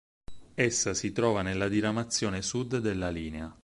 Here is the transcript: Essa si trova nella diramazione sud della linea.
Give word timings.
Essa 0.55 0.95
si 0.95 1.11
trova 1.11 1.43
nella 1.43 1.67
diramazione 1.67 2.41
sud 2.41 2.77
della 2.79 3.11
linea. 3.11 3.55